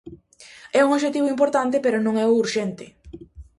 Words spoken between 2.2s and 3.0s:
é o urxente.